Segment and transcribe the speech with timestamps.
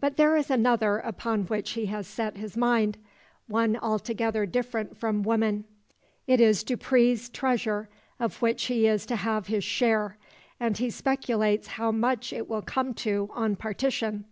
[0.00, 2.96] But there is another, upon which he has set his mind.
[3.48, 5.66] One altogether different from woman.
[6.26, 10.16] It is Dupre's treasure, of which he is to have his share;
[10.58, 14.24] and he speculates how much it will come to on partition.